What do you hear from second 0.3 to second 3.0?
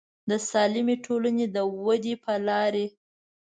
سالمې ټولنې د ودې لارې